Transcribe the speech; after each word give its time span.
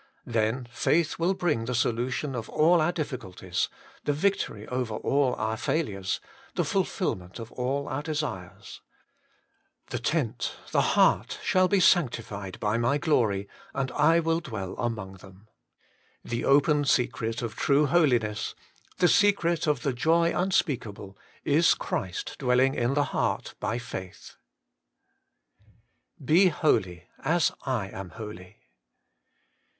Then 0.25 0.67
faith 0.71 1.19
will 1.19 1.35
bring 1.35 1.65
the 1.65 1.75
solution 1.75 2.33
of 2.33 2.49
all 2.49 2.81
our 2.81 2.91
difficulties, 2.91 3.69
the 4.03 4.13
victory 4.13 4.67
over 4.67 4.95
all 4.95 5.35
our 5.35 5.57
failures, 5.57 6.19
the 6.55 6.65
fulfilment 6.65 7.37
of 7.37 7.51
all 7.51 7.87
our 7.87 8.01
desires:' 8.01 8.81
The 9.91 9.99
tent, 9.99 10.55
the 10.71 10.81
heart, 10.97 11.37
shall 11.43 11.67
be 11.67 11.79
sanctified 11.79 12.59
by 12.59 12.79
my 12.79 12.97
glory; 12.97 13.47
and 13.75 13.91
I 13.91 14.19
will 14.19 14.39
dwell 14.39 14.73
among 14.79 15.17
them.' 15.17 15.47
The 16.23 16.45
open 16.45 16.83
secret 16.85 17.43
of 17.43 17.55
true 17.55 17.85
holiness, 17.85 18.55
the 18.97 19.07
secret 19.07 19.67
of 19.67 19.83
the 19.83 19.93
joy 19.93 20.35
unspeakable, 20.35 21.15
is 21.43 21.75
Christ 21.75 22.37
dwelling 22.39 22.73
in 22.73 22.95
the 22.95 23.03
heart 23.13 23.53
by 23.59 23.77
faith. 23.77 24.33
BE 26.19 26.47
HOLY, 26.47 27.03
AS 27.23 27.51
I 27.67 27.89
AM 27.89 28.09
HOLY. 28.09 28.57